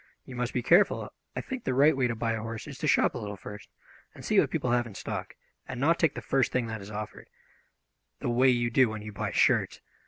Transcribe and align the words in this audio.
You 0.25 0.35
must 0.35 0.51
be 0.51 0.63
careful. 0.63 1.13
I 1.35 1.41
think 1.41 1.63
the 1.63 1.75
right 1.75 1.95
way 1.95 2.07
to 2.07 2.15
buy 2.15 2.31
a 2.33 2.41
horse 2.41 2.65
is 2.65 2.79
to 2.79 2.87
shop 2.87 3.13
a 3.13 3.19
little 3.19 3.35
first, 3.35 3.69
and 4.15 4.25
see 4.25 4.39
what 4.39 4.49
people 4.49 4.71
have 4.71 4.87
in 4.87 4.95
stock, 4.95 5.35
and 5.67 5.79
not 5.79 5.99
take 5.99 6.15
the 6.15 6.21
first 6.23 6.51
thing 6.51 6.65
that 6.65 6.81
is 6.81 6.89
offered, 6.89 7.27
the 8.19 8.27
way 8.27 8.49
you 8.49 8.71
do 8.71 8.89
when 8.89 9.03
you 9.03 9.11
buy 9.11 9.29
shirts. 9.29 9.79